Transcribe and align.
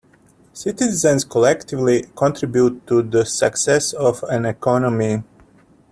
Citizens 0.53 1.23
collectively 1.23 2.05
contribute 2.15 2.87
to 2.87 3.03
the 3.03 3.23
success 3.23 3.93
of 3.93 4.23
an 4.29 4.47
economy. 4.47 5.21